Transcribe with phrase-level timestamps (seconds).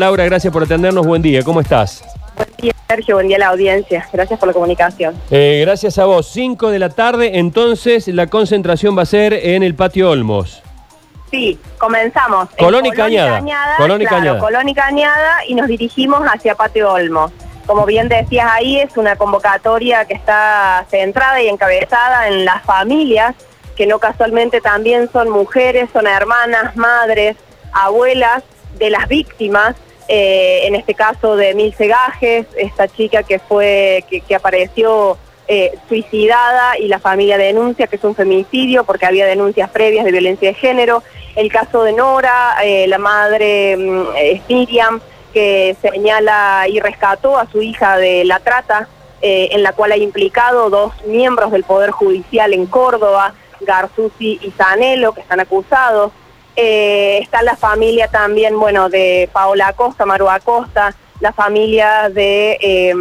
[0.00, 1.04] Laura, gracias por atendernos.
[1.04, 2.04] Buen día, ¿cómo estás?
[2.36, 3.16] Buen día, Sergio.
[3.16, 4.08] Buen día a la audiencia.
[4.12, 5.20] Gracias por la comunicación.
[5.28, 6.28] Eh, gracias a vos.
[6.28, 10.62] 5 de la tarde, entonces la concentración va a ser en el patio Olmos.
[11.32, 12.48] Sí, comenzamos.
[12.56, 13.42] en Colón y Cañada.
[13.76, 14.38] Colón y claro, Cañada.
[14.38, 17.32] Colón y Cañada y nos dirigimos hacia Patio Olmos.
[17.66, 23.34] Como bien decías ahí, es una convocatoria que está centrada y encabezada en las familias,
[23.74, 27.36] que no casualmente también son mujeres, son hermanas, madres,
[27.72, 28.44] abuelas
[28.78, 29.74] de las víctimas,
[30.10, 36.78] eh, en este caso de Milce Gajes, esta chica que fue, que, apareció eh, suicidada
[36.78, 40.54] y la familia denuncia que es un femicidio porque había denuncias previas de violencia de
[40.54, 41.02] género.
[41.36, 44.06] El caso de Nora, eh, la madre mm,
[44.48, 44.98] Miriam,
[45.34, 48.88] que señala y rescató a su hija de la trata,
[49.20, 55.12] en la cual hay implicado dos miembros del Poder Judicial en Córdoba, Garzuzi y Zanelo,
[55.12, 56.12] que están acusados.
[56.60, 62.92] Eh, está la familia también, bueno, de Paola Acosta, Maru Acosta, la familia de eh,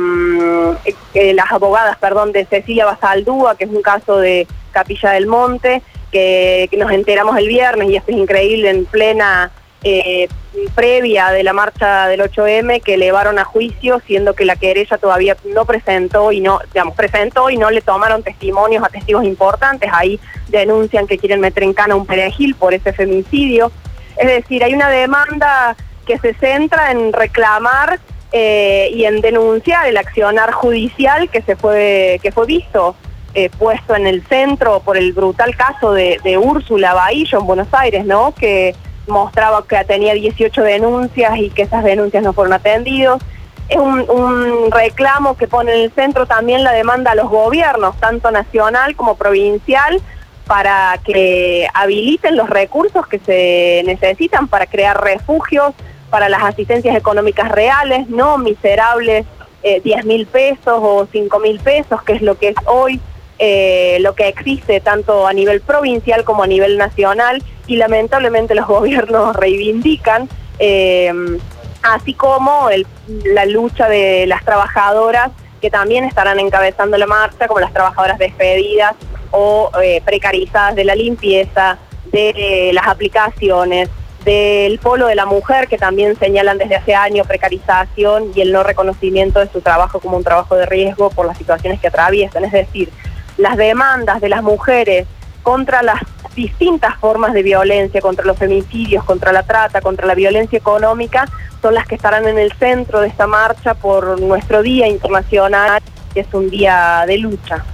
[1.16, 5.82] eh, las abogadas, perdón, de Cecilia Basaldúa, que es un caso de Capilla del Monte,
[6.12, 9.52] que nos enteramos el viernes y esto es increíble en plena
[9.84, 10.28] eh,
[10.74, 15.38] previa de la marcha del 8M que elevaron a juicio, siendo que la querella todavía
[15.46, 19.90] no presentó y no, digamos, presentó y no le tomaron testimonios a testigos importantes.
[19.94, 23.72] Ahí denuncian que quieren meter en cana un perejil por ese femicidio.
[24.18, 25.76] Es decir, hay una demanda
[26.06, 28.00] que se centra en reclamar
[28.32, 32.96] eh, y en denunciar el accionar judicial que se fue que fue visto
[33.34, 37.68] eh, puesto en el centro por el brutal caso de, de Úrsula Bahillo en Buenos
[37.72, 38.34] Aires, ¿no?
[38.34, 38.76] Que
[39.08, 43.22] mostraba que tenía 18 denuncias y que esas denuncias no fueron atendidas.
[43.70, 48.32] Es un, reclamo que pone en el centro también la demanda a los gobiernos, tanto
[48.32, 50.02] nacional como provincial,
[50.46, 55.74] para que habiliten los recursos que se necesitan para crear refugios,
[56.10, 59.26] para las asistencias económicas reales, no miserables
[59.64, 63.02] eh, 10 mil pesos o 5 mil pesos, que es lo que es hoy,
[63.40, 68.68] eh, lo que existe tanto a nivel provincial como a nivel nacional, y lamentablemente los
[68.68, 70.28] gobiernos reivindican,
[70.60, 71.14] eh,
[71.84, 72.70] así como
[73.26, 78.94] la lucha de las trabajadoras que también estarán encabezando la marcha, como las trabajadoras despedidas
[79.32, 81.78] o eh, precarizadas de la limpieza,
[82.12, 83.90] de eh, las aplicaciones,
[84.24, 88.64] del polo de la mujer, que también señalan desde hace años precarización y el no
[88.64, 92.44] reconocimiento de su trabajo como un trabajo de riesgo por las situaciones que atraviesan.
[92.44, 92.92] Es decir,
[93.38, 95.08] las demandas de las mujeres
[95.44, 96.02] contra las
[96.38, 101.26] distintas formas de violencia, contra los femicidios, contra la trata, contra la violencia económica,
[101.62, 105.82] son las que estarán en el centro de esta marcha por nuestro Día Internacional,
[106.14, 107.66] que es un día de lucha.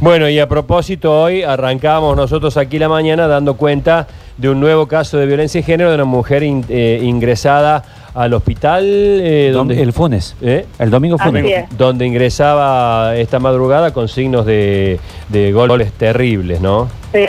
[0.00, 4.86] Bueno, y a propósito, hoy arrancamos nosotros aquí la mañana dando cuenta de un nuevo
[4.86, 7.82] caso de violencia de género de una mujer in- eh, ingresada
[8.14, 10.36] al hospital eh, donde, el Funes.
[10.40, 10.66] ¿Eh?
[10.78, 11.44] El domingo Así Funes.
[11.46, 11.76] es.
[11.76, 16.88] donde ingresaba esta madrugada con signos de, de goles terribles, ¿no?
[17.12, 17.24] Sí.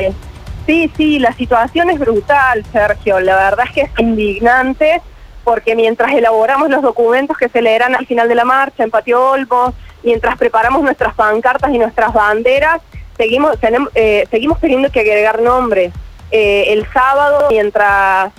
[0.70, 3.20] Sí, sí, la situación es brutal, Sergio.
[3.20, 5.02] La verdad es que es indignante
[5.44, 9.32] porque mientras elaboramos los documentos que se leerán al final de la marcha en Patio
[9.32, 12.82] Olmos, mientras preparamos nuestras pancartas y nuestras banderas,
[13.18, 15.92] seguimos, tenemos, eh, seguimos teniendo que agregar nombres.
[16.30, 18.32] Eh, el sábado, mientras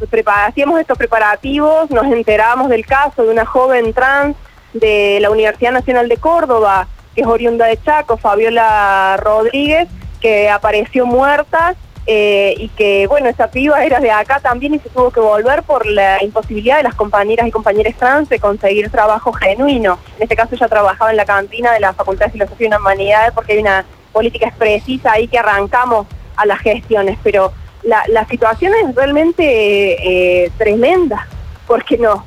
[0.46, 4.36] hacíamos estos preparativos, nos enteramos del caso de una joven trans
[4.72, 6.86] de la Universidad Nacional de Córdoba,
[7.16, 9.88] que es oriunda de Chaco, Fabiola Rodríguez,
[10.20, 11.74] que apareció muerta
[12.06, 15.62] eh, y que, bueno, esa piba era de acá también y se tuvo que volver
[15.62, 19.98] por la imposibilidad de las compañeras y compañeros trans de conseguir trabajo genuino.
[20.16, 23.32] En este caso ella trabajaba en la cantina de la Facultad de Filosofía y Humanidades
[23.32, 26.06] porque hay una política precisa ahí que arrancamos
[26.36, 27.52] a las gestiones, pero
[27.82, 31.26] la, la situación es realmente eh, tremenda,
[31.66, 32.24] porque no,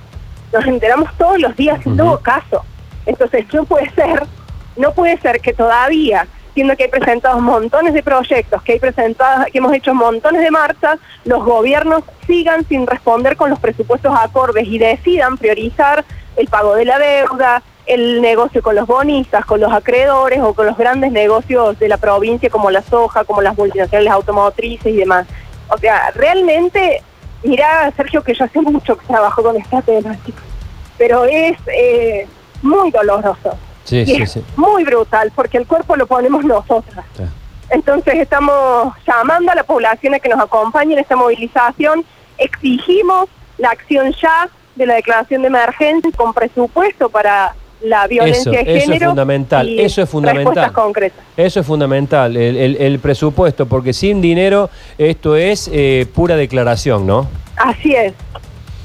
[0.51, 2.63] nos enteramos todos los días en todo caso.
[3.05, 4.23] Entonces no puede ser,
[4.77, 9.47] no puede ser que todavía, siendo que hay presentados montones de proyectos, que hay presentados,
[9.51, 14.67] que hemos hecho montones de marchas, los gobiernos sigan sin responder con los presupuestos acordes
[14.67, 16.05] y decidan priorizar
[16.35, 20.65] el pago de la deuda, el negocio con los bonistas, con los acreedores o con
[20.65, 25.27] los grandes negocios de la provincia como la soja, como las multinacionales automotrices y demás.
[25.69, 27.01] O sea, realmente,
[27.43, 30.41] mira, Sergio, que yo hace mucho que trabajo con esta temática,
[30.97, 32.27] pero es eh,
[32.61, 33.57] muy doloroso.
[34.05, 34.43] Sí, y sí, es sí.
[34.55, 37.05] muy brutal, porque el cuerpo lo ponemos nosotras.
[37.69, 42.03] Entonces estamos llamando a la población a que nos acompañe en esta movilización,
[42.37, 48.51] exigimos la acción ya de la declaración de emergencia con presupuesto para la violencia Eso,
[48.51, 49.09] de eso es género.
[49.09, 50.71] fundamental, y eso es fundamental.
[50.71, 51.19] Concretas.
[51.35, 57.05] Eso es fundamental, el, el- el presupuesto, porque sin dinero esto es eh, pura declaración,
[57.05, 57.27] ¿no?
[57.57, 58.13] Así es.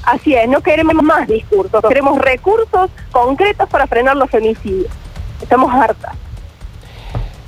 [0.09, 4.91] Así es, no queremos más discursos, queremos recursos concretos para frenar los femicidios.
[5.39, 6.15] Estamos hartas.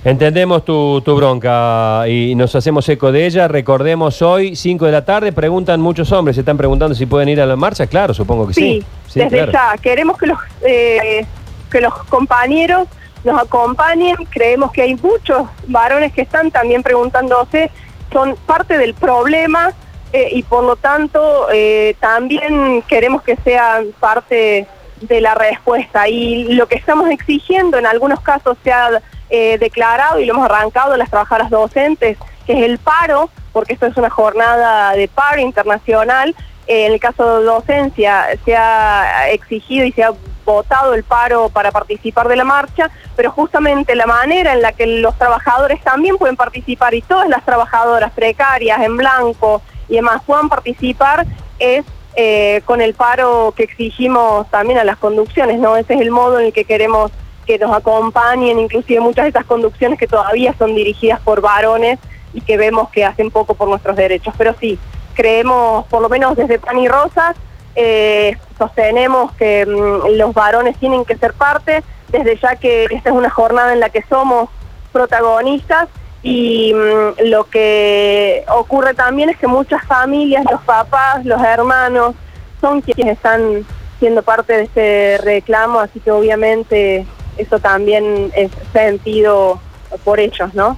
[0.03, 3.47] Entendemos tu, tu, bronca y nos hacemos eco de ella.
[3.47, 7.41] Recordemos hoy, 5 de la tarde, preguntan muchos hombres, se están preguntando si pueden ir
[7.41, 7.87] a la marcha.
[7.87, 8.85] Claro, supongo que sí.
[9.07, 9.75] Sí, desde ya.
[9.81, 11.25] Queremos que los, eh,
[11.71, 12.87] que los compañeros
[13.23, 14.17] nos acompañen.
[14.29, 17.71] Creemos que hay muchos varones que están también preguntándose,
[18.11, 19.73] son parte del problema
[20.13, 24.67] eh, y por lo tanto eh, también queremos que sean parte
[24.99, 26.07] de la respuesta.
[26.09, 30.45] Y lo que estamos exigiendo en algunos casos se ha eh, declarado y lo hemos
[30.45, 35.41] arrancado las trabajadoras docentes, que es el paro, porque esto es una jornada de paro
[35.41, 36.35] internacional.
[36.67, 40.13] en el caso de docencia se ha exigido y se ha
[40.45, 44.85] votado el paro para participar de la marcha, pero justamente la manera en la que
[44.85, 50.47] los trabajadores también pueden participar y todas las trabajadoras precarias en blanco y demás puedan
[50.47, 51.27] participar
[51.59, 51.85] es
[52.15, 55.75] eh, con el paro que exigimos también a las conducciones, ¿no?
[55.75, 57.11] Ese es el modo en el que queremos
[57.45, 61.99] que nos acompañen, inclusive muchas de estas conducciones que todavía son dirigidas por varones
[62.33, 64.33] y que vemos que hacen poco por nuestros derechos.
[64.37, 64.79] Pero sí,
[65.13, 67.35] creemos, por lo menos desde Pan y Rosas,
[67.75, 73.15] eh, sostenemos que mm, los varones tienen que ser parte, desde ya que esta es
[73.15, 74.49] una jornada en la que somos
[74.93, 75.89] protagonistas
[76.23, 82.15] y mm, lo que ocurre también es que muchas familias, los papás, los hermanos,
[82.59, 83.65] son quienes están
[83.99, 87.05] siendo parte de este reclamo, así que obviamente
[87.37, 89.59] eso también es sentido
[90.03, 90.77] por ellos, ¿no?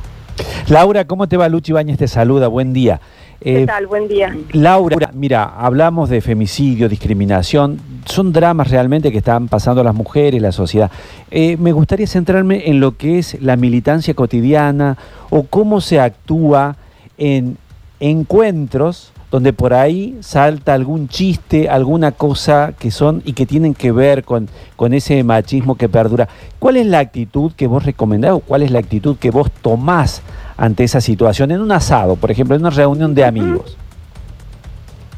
[0.68, 1.50] Laura, ¿cómo te va?
[1.50, 3.00] Luchi Bañez te saluda, buen día.
[3.42, 3.88] ¿Qué eh, tal?
[3.88, 4.36] Buen día.
[4.54, 10.52] Laura, mira, hablamos de femicidio, discriminación, son dramas realmente que están pasando las mujeres, la
[10.52, 10.90] sociedad.
[11.30, 14.98] Eh, me gustaría centrarme en lo que es la militancia cotidiana
[15.30, 16.78] o cómo se actúa
[17.18, 17.58] en
[18.00, 23.92] encuentros donde por ahí salta algún chiste, alguna cosa que son y que tienen que
[23.92, 26.30] ver con, con ese machismo que perdura.
[26.60, 30.22] ¿Cuál es la actitud que vos recomendás o cuál es la actitud que vos tomás
[30.56, 33.76] ante esa situación en un asado, por ejemplo, en una reunión de amigos?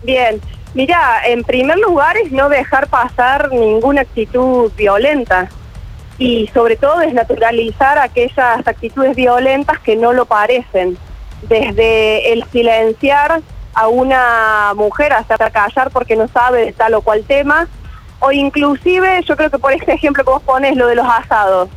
[0.02, 0.40] Bien,
[0.74, 5.50] mira, en primer lugar es no dejar pasar ninguna actitud violenta
[6.18, 10.98] y sobre todo desnaturalizar aquellas actitudes violentas que no lo parecen,
[11.50, 13.42] desde el silenciar
[13.75, 17.68] a una mujer hasta callar porque no sabe de tal o cual tema,
[18.19, 21.69] o inclusive yo creo que por este ejemplo que vos pones, lo de los asados,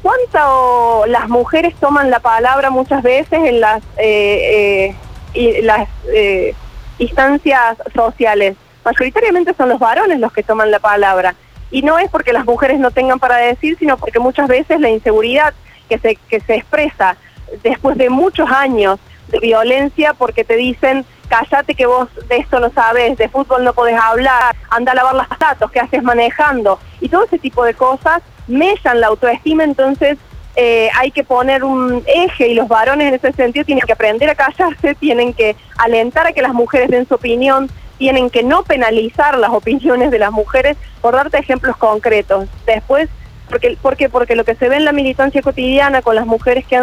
[0.00, 4.94] ¿cuánto las mujeres toman la palabra muchas veces en las, eh,
[5.34, 6.54] eh, las eh,
[6.98, 8.56] instancias sociales?
[8.84, 11.34] Mayoritariamente son los varones los que toman la palabra.
[11.72, 14.88] Y no es porque las mujeres no tengan para decir, sino porque muchas veces la
[14.88, 15.52] inseguridad
[15.88, 17.16] que se, que se expresa
[17.62, 18.98] después de muchos años
[19.28, 23.72] de violencia porque te dicen cállate que vos de esto no sabes, de fútbol no
[23.72, 26.78] podés hablar, anda a lavar los datos, ¿qué haces manejando?
[27.00, 30.18] Y todo ese tipo de cosas mellan la autoestima, entonces
[30.56, 34.28] eh, hay que poner un eje y los varones en ese sentido tienen que aprender
[34.28, 38.64] a callarse, tienen que alentar a que las mujeres den su opinión, tienen que no
[38.64, 42.48] penalizar las opiniones de las mujeres, por darte ejemplos concretos.
[42.66, 43.08] Después
[43.48, 44.08] porque, ¿Por qué?
[44.08, 46.78] Porque lo que se ve en la militancia cotidiana con las mujeres que,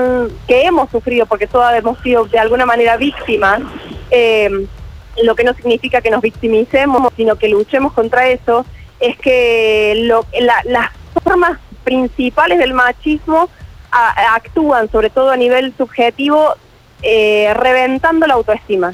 [0.48, 3.62] que hemos sufrido, porque todas hemos sido de alguna manera víctimas,
[4.12, 4.50] eh,
[5.24, 8.66] lo que no significa que nos victimicemos, sino que luchemos contra eso,
[9.00, 10.10] es que
[10.42, 10.92] las
[11.24, 13.50] formas principales del machismo
[13.92, 16.56] actúan, sobre todo a nivel subjetivo,
[17.04, 18.94] eh, reventando la autoestima,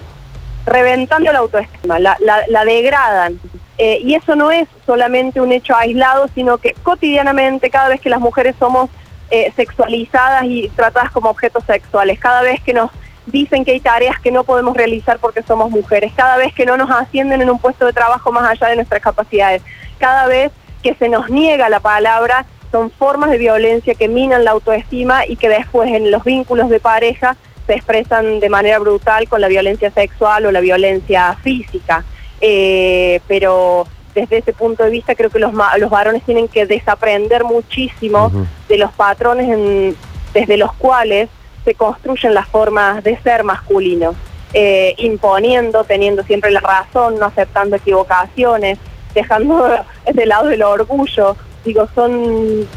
[0.65, 3.39] reventando la autoestima, la, la degradan.
[3.77, 8.09] Eh, y eso no es solamente un hecho aislado, sino que cotidianamente, cada vez que
[8.09, 8.89] las mujeres somos
[9.31, 12.91] eh, sexualizadas y tratadas como objetos sexuales, cada vez que nos
[13.25, 16.77] dicen que hay tareas que no podemos realizar porque somos mujeres, cada vez que no
[16.77, 19.61] nos ascienden en un puesto de trabajo más allá de nuestras capacidades,
[19.97, 20.51] cada vez
[20.81, 25.35] que se nos niega la palabra, son formas de violencia que minan la autoestima y
[25.35, 27.37] que después en los vínculos de pareja
[27.67, 32.03] se expresan de manera brutal con la violencia sexual o la violencia física.
[32.41, 37.43] Eh, pero desde ese punto de vista creo que los, los varones tienen que desaprender
[37.43, 38.31] muchísimo
[38.67, 39.95] de los patrones
[40.33, 41.29] desde los cuales
[41.63, 44.15] se construyen las formas de ser masculinos,
[44.53, 48.77] eh, imponiendo, teniendo siempre la razón, no aceptando equivocaciones,
[49.13, 49.69] dejando
[50.13, 51.35] de lado el orgullo.
[51.65, 52.67] Digo, son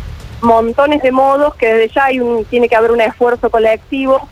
[0.41, 4.29] montones de modos que desde ya hay tiene que haber un esfuerzo colectivo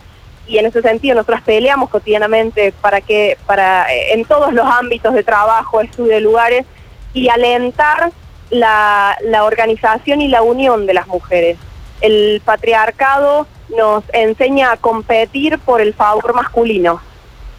[0.47, 5.13] y en ese sentido nosotras peleamos cotidianamente para que, para, eh, en todos los ámbitos
[5.13, 6.65] de trabajo, estudio de lugares,
[7.13, 8.11] y alentar
[8.49, 11.57] la, la organización y la unión de las mujeres.
[12.01, 17.01] El patriarcado nos enseña a competir por el favor masculino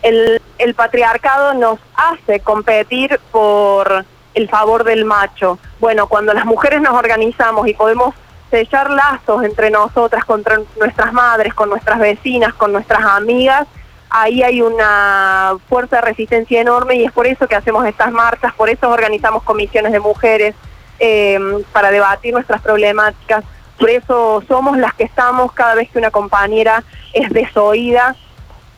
[0.02, 5.58] el, patriarcado nos hace competir por el favor del macho.
[5.80, 8.14] Bueno, cuando las mujeres nos organizamos y podemos
[8.50, 13.66] sellar lazos entre nosotras, contra nuestras madres, con nuestras vecinas, con nuestras amigas,
[14.08, 18.54] ahí hay una fuerza de resistencia enorme y es por eso que hacemos estas marchas,
[18.54, 20.54] por eso organizamos comisiones de mujeres
[21.00, 21.38] eh,
[21.72, 23.44] para debatir nuestras problemáticas,
[23.78, 28.16] por eso somos las que estamos cada vez que una compañera es desoída,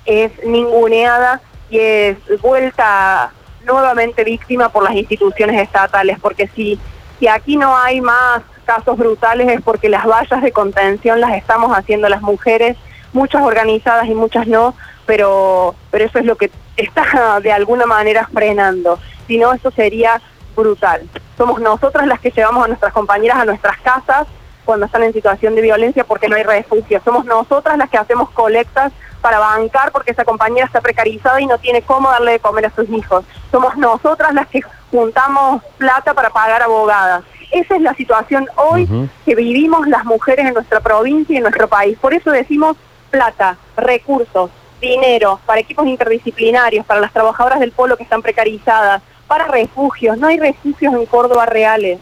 [0.04, 1.40] es ninguneada
[1.70, 3.32] y es vuelta
[3.64, 6.78] nuevamente víctima por las instituciones estatales, porque si,
[7.18, 11.76] si aquí no hay más casos brutales es porque las vallas de contención las estamos
[11.76, 12.76] haciendo las mujeres,
[13.12, 14.74] muchas organizadas y muchas no,
[15.06, 18.98] pero, pero eso es lo que está de alguna manera frenando.
[19.26, 20.20] Si no, eso sería
[20.56, 21.08] brutal.
[21.36, 24.26] Somos nosotras las que llevamos a nuestras compañeras a nuestras casas
[24.68, 27.00] cuando están en situación de violencia porque no hay refugio.
[27.02, 31.56] Somos nosotras las que hacemos colectas para bancar porque esa compañera está precarizada y no
[31.56, 33.24] tiene cómo darle de comer a sus hijos.
[33.50, 34.60] Somos nosotras las que
[34.90, 37.24] juntamos plata para pagar abogadas.
[37.50, 38.86] Esa es la situación hoy
[39.24, 41.96] que vivimos las mujeres en nuestra provincia y en nuestro país.
[41.98, 42.76] Por eso decimos
[43.08, 44.50] plata, recursos,
[44.82, 50.18] dinero para equipos interdisciplinarios, para las trabajadoras del polo que están precarizadas, para refugios.
[50.18, 52.00] No hay refugios en Córdoba reales.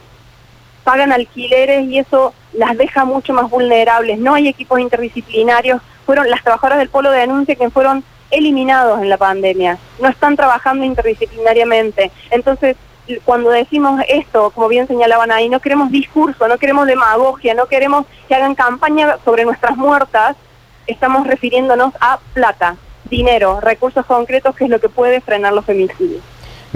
[0.87, 4.21] Pagan alquileres y eso las deja mucho más vulnerables.
[4.21, 5.83] No hay equipos interdisciplinarios.
[6.07, 9.79] Fueron las trabajadoras del polo de denuncia que fueron eliminados en la pandemia.
[10.01, 12.13] No están trabajando interdisciplinariamente.
[12.31, 12.77] Entonces,
[13.25, 18.07] cuando decimos esto, como bien señalaban ahí, no queremos discurso, no queremos demagogia, no queremos
[18.29, 20.37] que hagan campaña sobre nuestras muertas,
[20.87, 22.77] estamos refiriéndonos a plata,
[23.11, 26.23] dinero, recursos concretos, que es lo que puede frenar los femicidios.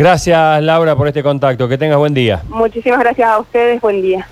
[0.00, 1.69] Gracias, Laura, por este contacto.
[1.69, 2.40] Que tengas buen día.
[2.49, 3.83] Muchísimas gracias a ustedes.
[3.83, 4.26] Buen día.